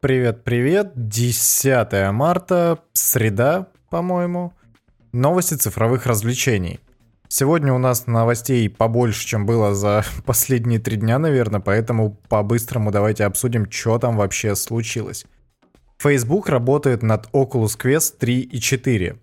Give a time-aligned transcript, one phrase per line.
[0.00, 0.92] Привет, привет.
[0.94, 4.52] 10 марта, среда, по-моему.
[5.12, 6.80] Новости цифровых развлечений.
[7.28, 13.24] Сегодня у нас новостей побольше, чем было за последние три дня, наверное, поэтому по-быстрому давайте
[13.24, 15.24] обсудим, что там вообще случилось.
[15.96, 19.16] Facebook работает над Oculus Quest 3 и 4.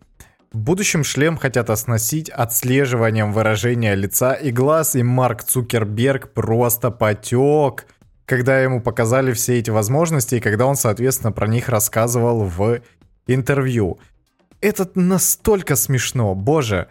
[0.54, 7.86] В будущем шлем хотят оснастить отслеживанием выражения лица и глаз, и Марк Цукерберг просто потек
[8.26, 12.82] когда ему показали все эти возможности и когда он, соответственно, про них рассказывал в
[13.28, 14.00] интервью.
[14.62, 16.88] Это настолько смешно, боже.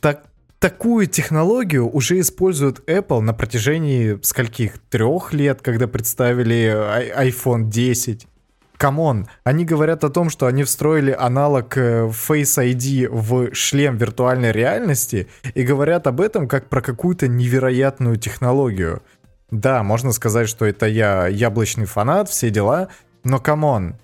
[0.00, 0.24] Так,
[0.58, 4.78] такую технологию уже используют Apple на протяжении скольких?
[4.90, 6.72] Трех лет, когда представили
[7.16, 8.28] iPhone 10.
[8.76, 13.96] Come on, они говорят о том, что они встроили аналог э, Face ID в шлем
[13.96, 19.02] виртуальной реальности и говорят об этом как про какую-то невероятную технологию.
[19.50, 22.88] Да, можно сказать, что это я яблочный фанат, все дела,
[23.24, 23.94] но come on.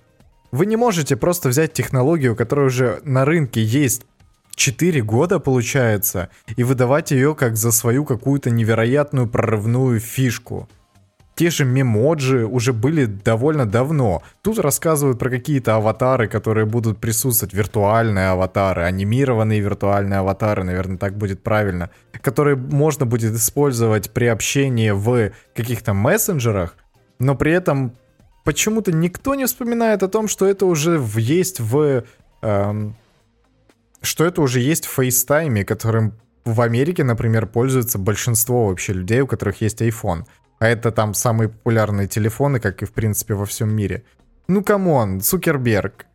[0.52, 4.02] Вы не можете просто взять технологию, которая уже на рынке есть
[4.54, 10.68] 4 года, получается, и выдавать ее как за свою какую-то невероятную прорывную фишку.
[11.42, 14.22] Те же Memoji уже были довольно давно.
[14.42, 21.18] Тут рассказывают про какие-то аватары, которые будут присутствовать, виртуальные аватары, анимированные виртуальные аватары, наверное, так
[21.18, 21.90] будет правильно,
[22.20, 26.76] которые можно будет использовать при общении в каких-то мессенджерах,
[27.18, 27.96] но при этом
[28.44, 32.04] почему-то никто не вспоминает о том, что это уже есть в...
[32.42, 32.94] Эм,
[34.00, 36.12] что это уже есть в FaceTime, которым
[36.44, 40.24] в Америке, например, пользуется большинство вообще людей, у которых есть iPhone.
[40.62, 44.04] А это там самые популярные телефоны, как и в принципе во всем мире.
[44.46, 46.06] Ну come on, Цукерберг.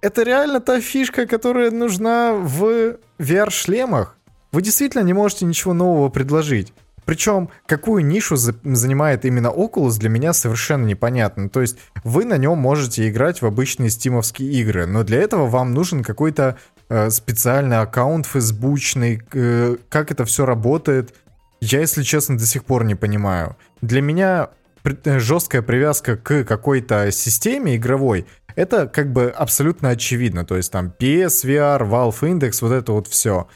[0.00, 4.16] Это реально та фишка, которая нужна в VR-шлемах?
[4.50, 6.72] Вы действительно не можете ничего нового предложить.
[7.04, 11.48] Причем, какую нишу за- занимает именно Oculus, для меня совершенно непонятно.
[11.48, 15.74] То есть, вы на нем можете играть в обычные стимовские игры, но для этого вам
[15.74, 16.56] нужен какой-то
[16.88, 21.14] э, специальный аккаунт фейсбучный, э, как это все работает,
[21.60, 23.56] я, если честно, до сих пор не понимаю.
[23.82, 24.50] Для меня
[24.84, 28.26] э, жесткая привязка к какой-то системе игровой,
[28.56, 30.44] это как бы абсолютно очевидно.
[30.44, 33.48] То есть там PSVR, Valve Index, вот это вот все.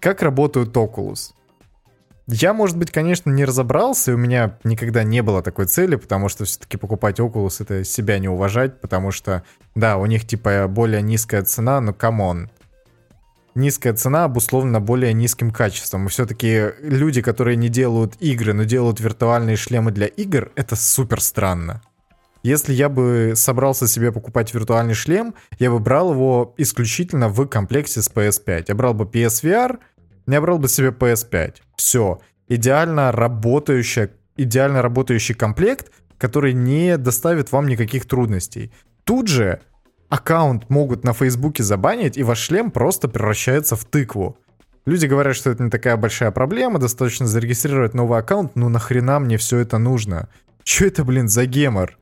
[0.00, 1.32] Как работают Oculus?
[2.26, 6.30] Я, может быть, конечно, не разобрался, и у меня никогда не было такой цели, потому
[6.30, 9.44] что все-таки покупать Oculus это себя не уважать, потому что,
[9.74, 12.50] да, у них типа более низкая цена, но come on
[13.54, 16.06] низкая цена обусловлена более низким качеством.
[16.06, 21.20] И все-таки люди, которые не делают игры, но делают виртуальные шлемы для игр, это супер
[21.20, 21.82] странно.
[22.42, 28.02] Если я бы собрался себе покупать виртуальный шлем, я бы брал его исключительно в комплекте
[28.02, 28.66] с PS5.
[28.68, 29.78] Я брал бы PSVR,
[30.26, 31.54] я брал бы себе PS5.
[31.76, 32.20] Все.
[32.48, 38.72] Идеально работающая, идеально работающий комплект, который не доставит вам никаких трудностей.
[39.04, 39.60] Тут же
[40.08, 44.36] аккаунт могут на Фейсбуке забанить, и ваш шлем просто превращается в тыкву.
[44.86, 49.38] Люди говорят, что это не такая большая проблема, достаточно зарегистрировать новый аккаунт, ну нахрена мне
[49.38, 50.28] все это нужно?
[50.62, 51.98] Че это, блин, за гемор?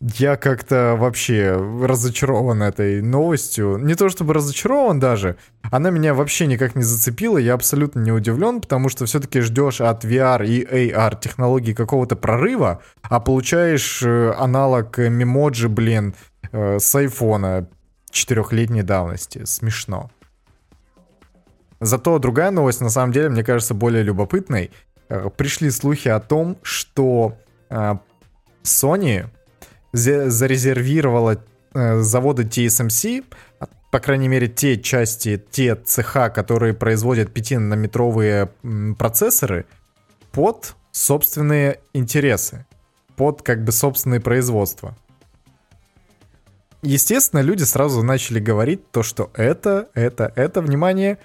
[0.00, 3.78] Я как-то вообще разочарован этой новостью.
[3.78, 8.60] Не то чтобы разочарован даже, она меня вообще никак не зацепила, я абсолютно не удивлен,
[8.60, 14.98] потому что все-таки ждешь от VR и AR технологий какого-то прорыва, а получаешь э, аналог
[14.98, 16.14] мемоджи, блин,
[16.52, 17.68] э, с айфона
[18.10, 19.44] четырехлетней давности.
[19.44, 20.10] Смешно.
[21.80, 24.70] Зато другая новость, на самом деле, мне кажется, более любопытной.
[25.08, 27.36] Э, пришли слухи о том, что
[27.68, 27.94] э,
[28.62, 29.26] Sony
[29.92, 31.42] зарезервировала
[31.72, 33.24] заводы TSMC,
[33.90, 39.66] по крайней мере, те части, те цеха, которые производят 5-нанометровые процессоры,
[40.32, 42.66] под собственные интересы,
[43.16, 44.96] под как бы собственные производства
[46.82, 51.18] естественно, люди сразу начали говорить то, что это, это, это, внимание,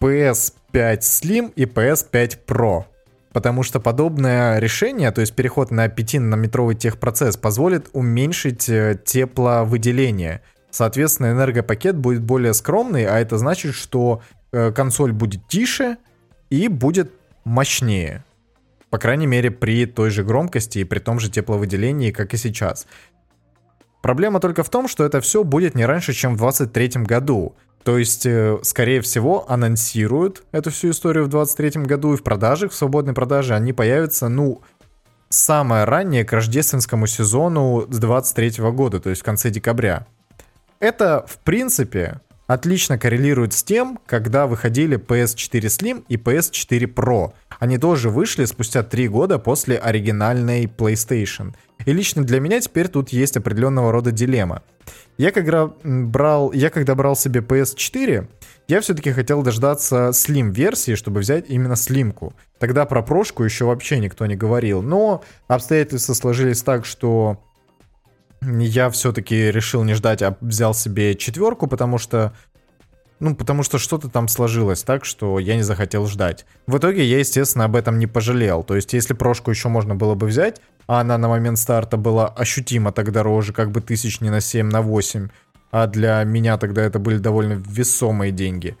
[0.00, 2.84] PS5 Slim и PS5 Pro.
[3.32, 10.40] Потому что подобное решение, то есть переход на 5-нанометровый техпроцесс, позволит уменьшить э, тепловыделение.
[10.70, 14.22] Соответственно, энергопакет будет более скромный, а это значит, что
[14.52, 15.98] э, консоль будет тише
[16.48, 17.12] и будет
[17.44, 18.24] мощнее.
[18.90, 22.86] По крайней мере, при той же громкости и при том же тепловыделении, как и сейчас.
[24.02, 27.56] Проблема только в том, что это все будет не раньше, чем в 2023 году.
[27.82, 32.72] То есть, э, скорее всего, анонсируют эту всю историю в 2023 году, и в продажах,
[32.72, 34.60] в свободной продаже они появятся, ну,
[35.28, 40.06] самое раннее к рождественскому сезону с 2023 года, то есть в конце декабря.
[40.80, 47.32] Это, в принципе, отлично коррелирует с тем, когда выходили PS4 Slim и PS4 Pro.
[47.58, 51.54] Они тоже вышли спустя 3 года после оригинальной PlayStation.
[51.84, 54.62] И лично для меня теперь тут есть определенного рода дилемма.
[55.18, 58.28] Я когда брал, я когда брал себе PS4,
[58.68, 62.34] я все-таки хотел дождаться Slim версии, чтобы взять именно слимку.
[62.58, 64.82] Тогда про прошку еще вообще никто не говорил.
[64.82, 67.42] Но обстоятельства сложились так, что
[68.42, 72.32] я все-таки решил не ждать, а взял себе четверку, потому что
[73.18, 76.44] ну, потому что что-то там сложилось так, что я не захотел ждать.
[76.66, 78.62] В итоге я, естественно, об этом не пожалел.
[78.62, 82.28] То есть, если прошку еще можно было бы взять, а она на момент старта была
[82.28, 85.28] ощутимо так дороже, как бы тысяч не на 7, на 8,
[85.70, 88.76] а для меня тогда это были довольно весомые деньги.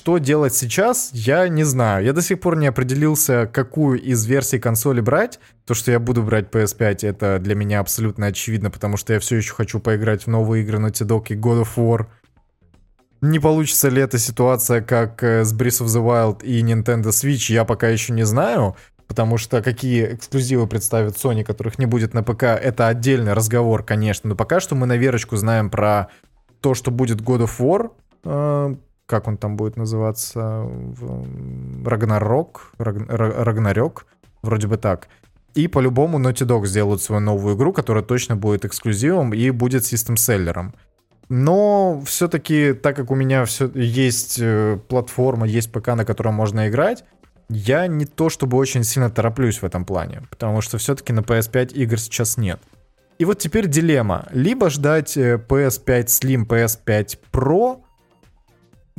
[0.00, 2.06] Что делать сейчас, я не знаю.
[2.06, 5.38] Я до сих пор не определился, какую из версий консоли брать.
[5.66, 9.36] То, что я буду брать PS5, это для меня абсолютно очевидно, потому что я все
[9.36, 12.06] еще хочу поиграть в новые игры Naughty Dog и God of War.
[13.20, 17.52] Не получится ли эта ситуация, как э, с Breath of the Wild и Nintendo Switch,
[17.52, 18.76] я пока еще не знаю.
[19.06, 22.44] Потому что какие эксклюзивы представит Sony, которых не будет на п.к.
[22.44, 24.30] это отдельный разговор, конечно.
[24.30, 26.08] Но пока что мы на верочку знаем про
[26.62, 27.90] то, что будет God of
[28.24, 28.78] War.
[29.10, 30.64] Как он там будет называться?
[31.84, 32.70] Рагнарок?
[32.78, 34.06] Рагнарёк?
[34.42, 35.08] Вроде бы так.
[35.54, 40.74] И по-любому Naughty Dog сделают свою новую игру, которая точно будет эксклюзивом и будет систем-селлером.
[41.28, 46.68] Но все-таки, так как у меня все есть э, платформа, есть ПК, на котором можно
[46.68, 47.04] играть,
[47.48, 51.72] я не то чтобы очень сильно тороплюсь в этом плане, потому что все-таки на PS5
[51.72, 52.60] игр сейчас нет.
[53.18, 54.28] И вот теперь дилемма.
[54.30, 57.80] Либо ждать PS5 э, Slim, PS5 Pro,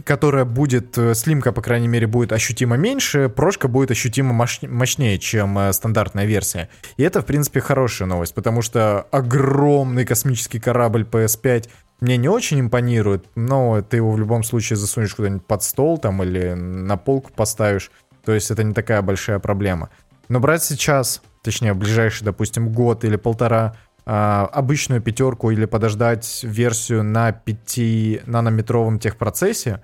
[0.04, 5.58] которая будет, э, слимка, по крайней мере, будет ощутимо меньше, прошка будет ощутимо мощнее, чем
[5.58, 6.70] э, стандартная версия.
[6.98, 11.70] И это, в принципе, хорошая новость, потому что огромный космический корабль PS5
[12.02, 16.24] мне не очень импонирует, но ты его в любом случае засунешь куда-нибудь под стол там
[16.24, 17.92] или на полку поставишь.
[18.26, 19.90] То есть это не такая большая проблема.
[20.28, 23.76] Но брать сейчас, точнее, ближайший, допустим, год или полтора,
[24.14, 29.82] обычную пятерку или подождать версию на 5 нанометровом техпроцессе,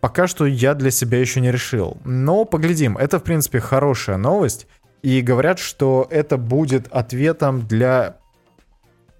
[0.00, 1.98] пока что я для себя еще не решил.
[2.04, 4.66] Но поглядим, это в принципе хорошая новость.
[5.02, 8.16] И говорят, что это будет ответом для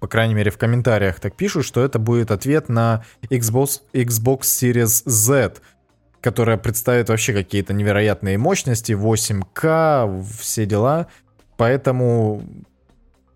[0.01, 5.03] по крайней мере в комментариях так пишут, что это будет ответ на Xbox, Xbox Series
[5.09, 5.53] Z,
[6.21, 11.07] которая представит вообще какие-то невероятные мощности, 8К, все дела.
[11.55, 12.43] Поэтому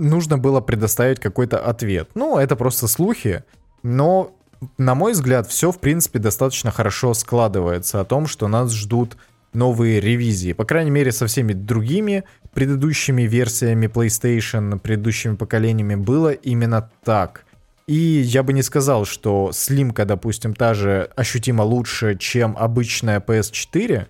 [0.01, 2.09] нужно было предоставить какой-то ответ.
[2.15, 3.44] Ну, это просто слухи,
[3.83, 4.36] но,
[4.77, 9.18] на мой взгляд, все, в принципе, достаточно хорошо складывается о том, что нас ждут
[9.53, 10.53] новые ревизии.
[10.53, 17.45] По крайней мере, со всеми другими предыдущими версиями PlayStation, предыдущими поколениями было именно так.
[17.88, 24.07] И я бы не сказал, что слимка, допустим, та же ощутимо лучше, чем обычная PS4,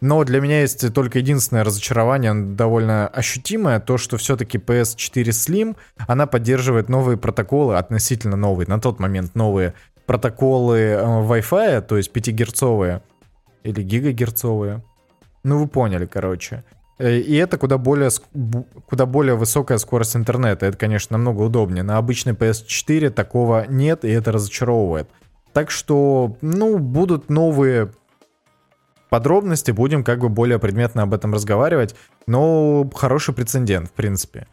[0.00, 5.76] но для меня есть только единственное разочарование, довольно ощутимое, то, что все-таки PS4 Slim,
[6.06, 9.74] она поддерживает новые протоколы, относительно новые, на тот момент новые
[10.06, 13.02] протоколы э, Wi-Fi, то есть 5-герцовые
[13.62, 14.82] или гигагерцовые.
[15.44, 16.64] Ну, вы поняли, короче.
[16.98, 18.10] Э, и это куда более,
[18.86, 20.66] куда более высокая скорость интернета.
[20.66, 21.82] Это, конечно, намного удобнее.
[21.82, 25.08] На обычной PS4 такого нет, и это разочаровывает.
[25.52, 27.92] Так что, ну, будут новые
[29.10, 31.94] подробности, будем как бы более предметно об этом разговаривать.
[32.26, 34.46] Но хороший прецедент, в принципе.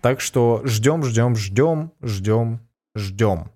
[0.00, 2.60] Так что ждем, ждем, ждем, ждем,
[2.96, 3.50] ждем.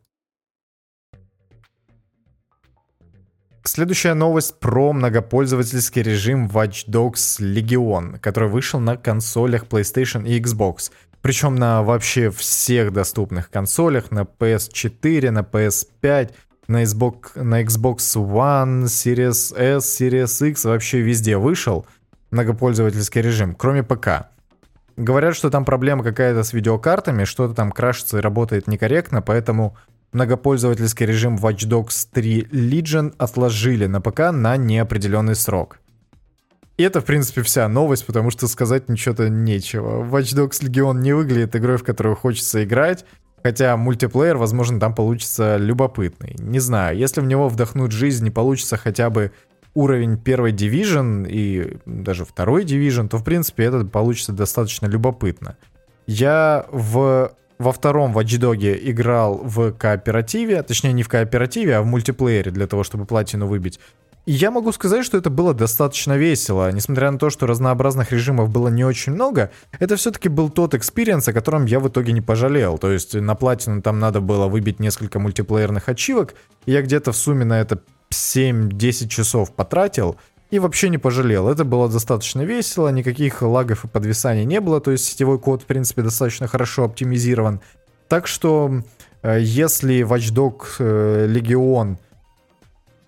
[3.64, 10.90] Следующая новость про многопользовательский режим Watch Dogs Legion, который вышел на консолях PlayStation и Xbox.
[11.22, 16.32] Причем на вообще всех доступных консолях, на PS4, на PS5,
[16.68, 21.86] на Xbox, на Xbox One, Series S, Series X, вообще везде вышел
[22.30, 24.28] многопользовательский режим, кроме ПК.
[24.96, 29.76] Говорят, что там проблема какая-то с видеокартами, что-то там крашится и работает некорректно, поэтому
[30.12, 35.78] многопользовательский режим Watch Dogs 3 Legion отложили на ПК на неопределенный срок.
[36.78, 40.04] И это, в принципе, вся новость, потому что сказать ничего-то нечего.
[40.04, 43.04] Watch Dogs Legion не выглядит игрой, в которую хочется играть,
[43.42, 46.34] хотя мультиплеер, возможно, там получится любопытный.
[46.38, 49.32] Не знаю, если в него вдохнуть жизнь, не получится хотя бы
[49.74, 55.56] уровень первой Division и даже второй Division, то, в принципе, это получится достаточно любопытно.
[56.06, 57.32] Я в
[57.62, 62.66] во втором Watch Dogs играл в кооперативе, точнее не в кооперативе, а в мультиплеере для
[62.66, 63.78] того, чтобы платину выбить.
[64.24, 66.70] Я могу сказать, что это было достаточно весело.
[66.70, 69.50] Несмотря на то, что разнообразных режимов было не очень много,
[69.80, 72.78] это все-таки был тот experience, о котором я в итоге не пожалел.
[72.78, 76.34] То есть на платину там надо было выбить несколько мультиплеерных ачивок,
[76.66, 77.80] и я где-то в сумме на это
[78.12, 80.16] 7-10 часов потратил,
[80.52, 81.48] и вообще не пожалел.
[81.48, 85.66] Это было достаточно весело, никаких лагов и подвисаний не было, то есть сетевой код, в
[85.66, 87.60] принципе, достаточно хорошо оптимизирован.
[88.06, 88.82] Так что,
[89.22, 91.96] э, если Watch Dogs Legion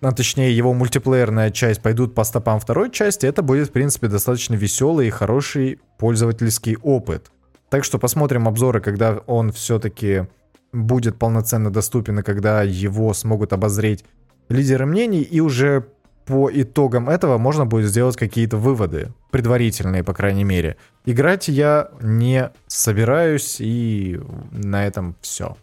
[0.07, 4.53] а точнее его мультиплеерная часть пойдут по стопам второй части, это будет, в принципе, достаточно
[4.53, 7.31] веселый и хороший пользовательский опыт.
[7.69, 10.27] Так что посмотрим обзоры, когда он все-таки
[10.71, 14.05] будет полноценно доступен и когда его смогут обозреть
[14.47, 15.87] лидеры мнений, и уже
[16.25, 20.77] по итогам этого можно будет сделать какие-то выводы, предварительные, по крайней мере.
[21.05, 24.19] Играть я не собираюсь, и
[24.51, 25.57] на этом все.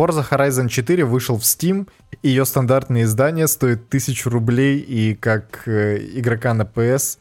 [0.00, 1.86] Forza Horizon 4 вышел в Steam,
[2.22, 7.18] ее стандартное издание стоит 1000 рублей, и как э, игрока на PS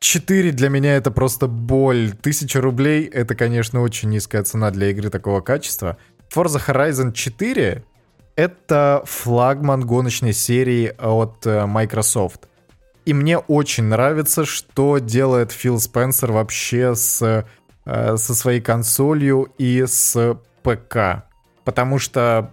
[0.00, 2.10] 4 для меня это просто боль.
[2.20, 5.96] 1000 рублей— это, конечно, очень низкая цена для игры такого качества.
[6.30, 7.84] Forza Horizon 4—
[8.36, 12.48] это флагман гоночной серии от э, Microsoft.
[13.06, 17.46] И мне очень нравится, что делает Фил Спенсер вообще с,
[17.86, 21.29] э, со своей консолью и с ПК.
[21.70, 22.52] Потому что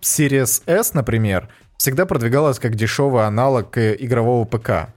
[0.00, 4.92] Series S, например, всегда продвигалась как дешевый аналог игрового ПК.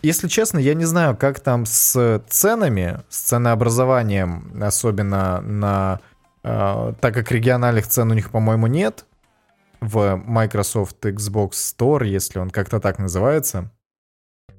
[0.00, 6.00] Если честно, я не знаю, как там с ценами, с ценообразованием, особенно на...
[6.42, 9.04] Э, так как региональных цен у них, по-моему, нет
[9.82, 13.70] в Microsoft Xbox Store, если он как-то так называется.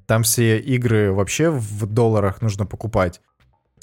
[0.06, 3.20] Там все игры вообще в долларах нужно покупать.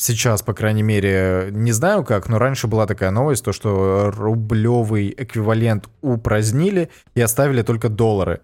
[0.00, 5.12] Сейчас, по крайней мере, не знаю как, но раньше была такая новость, то что рублевый
[5.18, 8.40] эквивалент упразднили и оставили только доллары.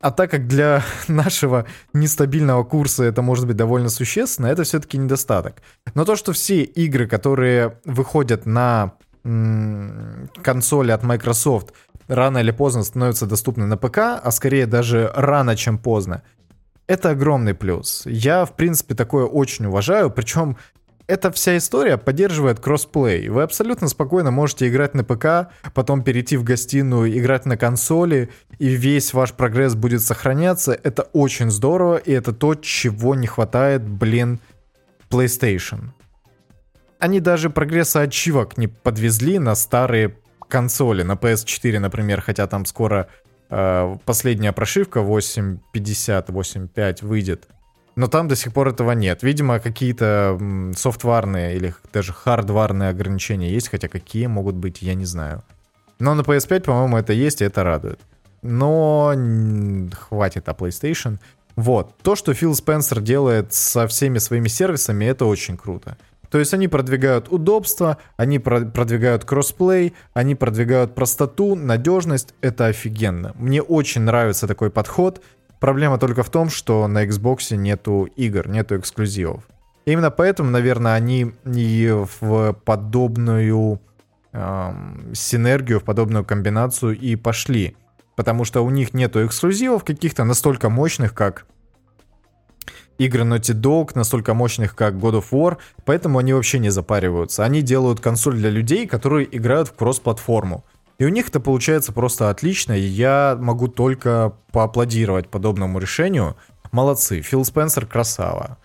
[0.00, 5.62] А так как для нашего нестабильного курса это может быть довольно существенно, это все-таки недостаток.
[5.94, 11.72] Но то, что все игры, которые выходят на м- консоли от Microsoft,
[12.08, 16.22] рано или поздно становятся доступны на ПК, а скорее даже рано, чем поздно,
[16.92, 18.02] это огромный плюс.
[18.04, 20.58] Я, в принципе, такое очень уважаю, причем
[21.06, 23.28] эта вся история поддерживает кроссплей.
[23.28, 28.68] Вы абсолютно спокойно можете играть на ПК, потом перейти в гостиную, играть на консоли, и
[28.68, 30.78] весь ваш прогресс будет сохраняться.
[30.82, 34.38] Это очень здорово, и это то, чего не хватает, блин,
[35.10, 35.92] PlayStation.
[36.98, 40.16] Они даже прогресса ачивок не подвезли на старые
[40.48, 43.08] консоли, на PS4, например, хотя там скоро
[44.04, 47.48] последняя прошивка 8.50, 8.5 выйдет.
[47.94, 49.22] Но там до сих пор этого нет.
[49.22, 50.38] Видимо, какие-то
[50.74, 55.42] софтварные или даже хардварные ограничения есть, хотя какие могут быть, я не знаю.
[55.98, 58.00] Но на PS5, по-моему, это есть, и это радует.
[58.40, 59.12] Но
[59.92, 61.18] хватит о PlayStation.
[61.54, 61.96] Вот.
[62.02, 65.98] То, что Фил Спенсер делает со всеми своими сервисами, это очень круто.
[66.32, 72.34] То есть они продвигают удобство, они продвигают кроссплей, они продвигают простоту, надежность.
[72.40, 73.32] Это офигенно.
[73.34, 75.22] Мне очень нравится такой подход.
[75.60, 79.46] Проблема только в том, что на Xbox нету игр, нету эксклюзивов.
[79.84, 83.78] Именно поэтому, наверное, они и в подобную
[84.32, 87.76] эм, синергию, в подобную комбинацию и пошли.
[88.16, 91.44] Потому что у них нету эксклюзивов каких-то настолько мощных, как
[93.04, 97.44] игры Naughty Dog, настолько мощных, как God of War, поэтому они вообще не запариваются.
[97.44, 100.64] Они делают консоль для людей, которые играют в кросс-платформу.
[100.98, 106.36] И у них это получается просто отлично, и я могу только поаплодировать подобному решению.
[106.70, 108.58] Молодцы, Фил Спенсер красава.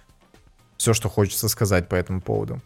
[0.78, 2.62] Все, что хочется сказать по этому поводу.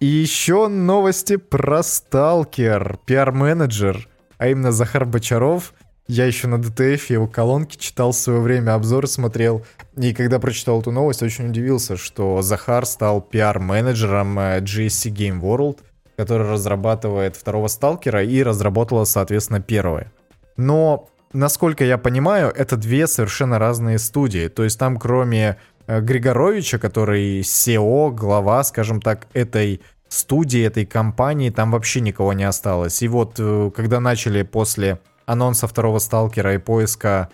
[0.00, 2.98] И еще новости про Сталкер.
[3.06, 5.72] Пиар-менеджер, а именно Захар Бочаров,
[6.06, 9.64] я еще на DTF его колонки читал в свое время, обзоры смотрел.
[9.96, 15.78] И когда прочитал эту новость, очень удивился, что Захар стал пиар-менеджером э, GSC Game World,
[16.16, 20.12] который разрабатывает второго сталкера и разработала, соответственно, первое.
[20.58, 24.48] Но, насколько я понимаю, это две совершенно разные студии.
[24.48, 25.56] То есть там кроме
[25.86, 32.44] э, Григоровича, который SEO, глава, скажем так, этой студии, этой компании, там вообще никого не
[32.44, 33.00] осталось.
[33.02, 37.30] И вот э, когда начали после анонса второго сталкера и поиска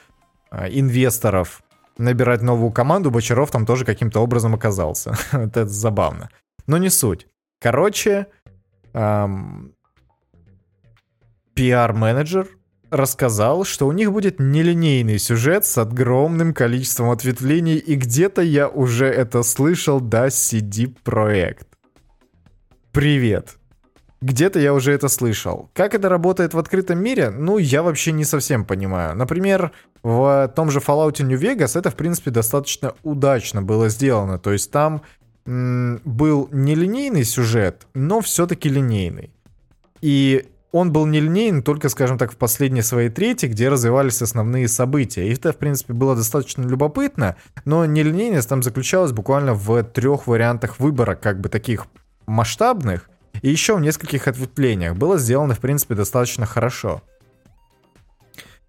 [0.51, 1.63] э, инвесторов
[1.99, 5.15] набирать новую команду, Бочаров там тоже каким-то образом оказался.
[5.33, 6.31] Это забавно.
[6.67, 7.27] Но не суть.
[7.61, 8.27] Короче,
[8.95, 9.75] эм,
[11.55, 12.49] пиар-менеджер
[12.91, 19.07] рассказал, что у них будет нелинейный сюжет с огромным количеством ответвлений, и где-то я уже
[19.07, 21.67] это слышал, да, CD Projekt.
[22.93, 23.60] Привет.
[24.23, 25.71] Где-то я уже это слышал.
[25.73, 27.31] Как это работает в открытом мире?
[27.31, 29.17] Ну, я вообще не совсем понимаю.
[29.17, 29.73] Например,
[30.03, 34.39] в том же Fallout New Vegas это, в принципе, достаточно удачно было сделано.
[34.39, 35.01] То есть там
[35.47, 39.31] м- был нелинейный сюжет, но все-таки линейный.
[40.03, 45.27] И он был нелинейный только, скажем так, в последней своей трети, где развивались основные события.
[45.27, 50.79] И это, в принципе, было достаточно любопытно, но нелинейность там заключалась буквально в трех вариантах
[50.79, 51.87] выбора, как бы таких
[52.27, 53.09] масштабных,
[53.43, 54.97] и еще в нескольких ответвлениях.
[54.97, 57.03] Было сделано, в принципе, достаточно хорошо.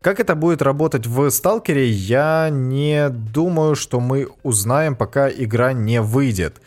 [0.02, 6.02] Как это будет работать в Сталкере, я не думаю, что мы узнаем, пока игра не
[6.02, 6.60] выйдет.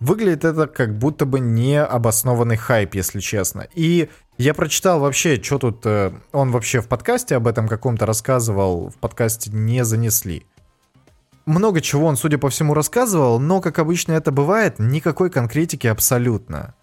[0.00, 3.68] Выглядит это как будто бы необоснованный хайп, если честно.
[3.72, 5.86] И я прочитал вообще, что тут...
[5.86, 10.44] Э, он вообще в подкасте об этом каком-то рассказывал, в подкасте не занесли.
[11.46, 16.74] Много чего он, судя по всему, рассказывал, но, как обычно это бывает, никакой конкретики абсолютно.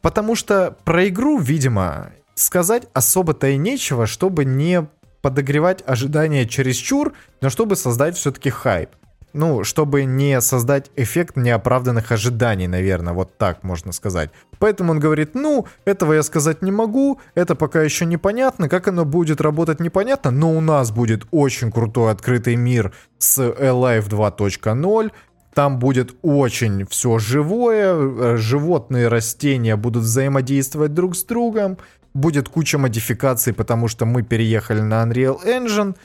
[0.00, 4.86] Потому что про игру, видимо, сказать особо-то и нечего, чтобы не
[5.22, 8.90] подогревать ожидания чересчур, но чтобы создать все-таки хайп.
[9.34, 14.30] Ну, чтобы не создать эффект неоправданных ожиданий, наверное, вот так можно сказать.
[14.58, 19.04] Поэтому он говорит, ну, этого я сказать не могу, это пока еще непонятно, как оно
[19.04, 25.12] будет работать непонятно, но у нас будет очень крутой открытый мир с Alive 2.0,
[25.58, 31.78] там будет очень все живое, э, животные, растения будут взаимодействовать друг с другом,
[32.14, 35.96] будет куча модификаций, потому что мы переехали на Unreal Engine,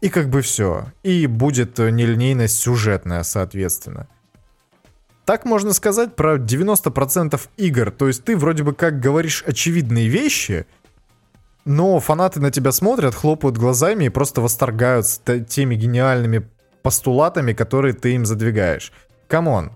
[0.00, 0.86] и как бы все.
[1.04, 4.08] И будет нелинейность сюжетная, соответственно.
[5.24, 7.92] Так можно сказать про 90% игр.
[7.92, 10.66] То есть ты вроде бы как говоришь очевидные вещи,
[11.64, 16.48] но фанаты на тебя смотрят, хлопают глазами и просто восторгаются теми гениальными
[16.82, 18.92] постулатами, которые ты им задвигаешь.
[19.28, 19.72] Come on.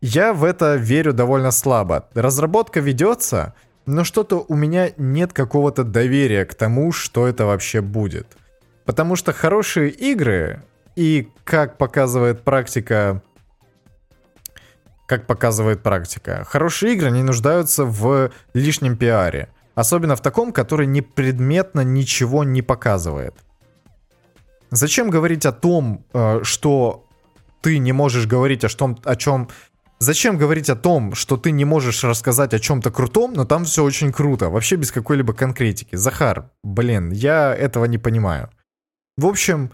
[0.00, 2.08] Я в это верю довольно слабо.
[2.14, 3.54] Разработка ведется,
[3.86, 8.26] но что-то у меня нет какого-то доверия к тому, что это вообще будет.
[8.84, 10.62] Потому что хорошие игры,
[10.96, 13.22] и как показывает практика,
[15.06, 19.48] как показывает практика, хорошие игры не нуждаются в лишнем пиаре.
[19.74, 23.34] Особенно в таком, который непредметно ничего не показывает.
[24.72, 27.06] Зачем говорить о том, э, что
[27.60, 29.48] ты не можешь говорить о, том, о чем...
[29.98, 33.84] Зачем говорить о том, что ты не можешь рассказать о чем-то крутом, но там все
[33.84, 35.94] очень круто, вообще без какой-либо конкретики.
[35.96, 38.48] Захар, блин, я этого не понимаю.
[39.18, 39.70] В общем,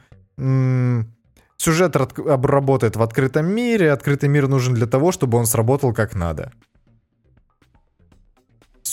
[1.57, 6.53] сюжет работает в открытом мире, открытый мир нужен для того, чтобы он сработал как надо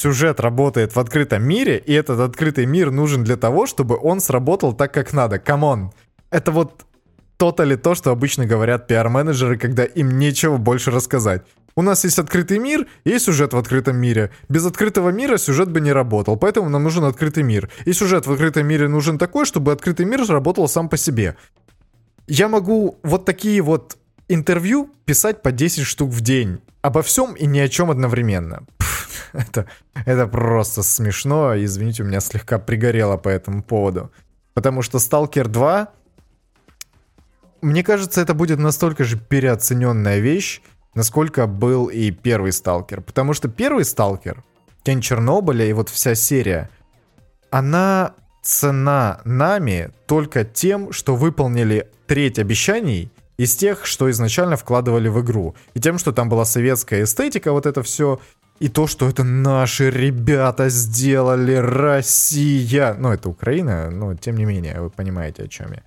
[0.06, 4.72] сюжет работает в открытом мире, и этот открытый мир нужен для того, чтобы он сработал
[4.74, 5.40] так, как надо.
[5.40, 5.92] Come on.
[6.30, 6.86] Это вот
[7.38, 11.42] то-то ли то, что обычно говорят пиар-менеджеры, когда им нечего больше рассказать.
[11.76, 14.30] У нас есть открытый мир, есть сюжет в открытом мире.
[14.48, 17.72] Без открытого мира сюжет бы не работал, поэтому нам нужен открытый мир.
[17.86, 21.36] И сюжет в открытом мире нужен такой, чтобы открытый мир работал сам по себе.
[22.28, 23.98] Я могу вот такие вот
[24.30, 26.60] интервью писать по 10 штук в день.
[26.84, 28.66] Обо всем и ни о чем одновременно.
[29.34, 29.66] это,
[30.06, 31.54] это просто смешно.
[31.58, 34.12] Извините, у меня слегка пригорело по этому поводу.
[34.54, 35.90] Потому что Stalker 2,
[37.62, 40.62] мне кажется, это будет настолько же переоцененная вещь,
[40.94, 43.02] насколько был и первый Сталкер.
[43.02, 44.44] Потому что первый Сталкер,
[44.84, 46.70] Тень Чернобыля и вот вся серия,
[47.52, 55.22] она цена нами только тем, что выполнили треть обещаний из тех, что изначально вкладывали в
[55.22, 55.56] игру.
[55.74, 58.20] И тем, что там была советская эстетика, вот это все,
[58.60, 62.94] и то, что это наши ребята сделали, Россия.
[62.98, 65.84] Ну, это Украина, но тем не менее, вы понимаете, о чем я.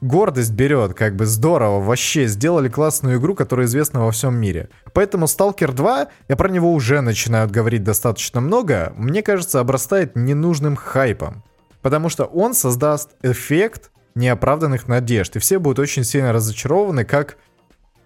[0.00, 4.68] Гордость берет, как бы здорово, вообще сделали классную игру, которая известна во всем мире.
[4.92, 10.76] Поэтому Stalker 2, я про него уже начинаю говорить достаточно много, мне кажется, обрастает ненужным
[10.76, 11.42] хайпом.
[11.82, 17.36] Потому что он создаст эффект неоправданных надежд, и все будут очень сильно разочарованы, как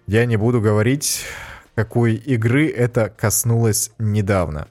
[0.07, 1.23] я не буду говорить
[1.75, 4.67] какой игры это коснулось недавно.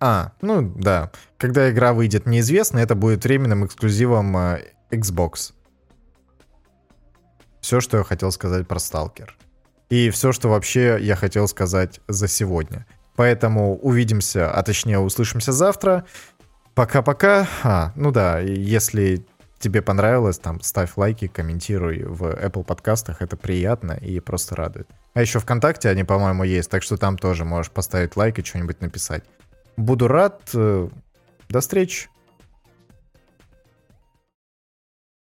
[0.00, 1.10] А, ну да.
[1.36, 5.52] Когда игра выйдет неизвестно, это будет временным эксклюзивом э, Xbox.
[7.60, 9.28] Все, что я хотел сказать про Stalker.
[9.90, 12.86] И все, что вообще я хотел сказать за сегодня.
[13.16, 16.04] Поэтому увидимся, а точнее услышимся завтра.
[16.74, 17.48] Пока-пока.
[17.64, 19.26] А, ну да, если
[19.58, 24.88] тебе понравилось, там, ставь лайки, комментируй в Apple подкастах, это приятно и просто радует.
[25.14, 28.80] А еще ВКонтакте они, по-моему, есть, так что там тоже можешь поставить лайк и что-нибудь
[28.80, 29.24] написать.
[29.76, 30.40] Буду рад.
[30.54, 30.88] Э,
[31.48, 32.08] до встречи.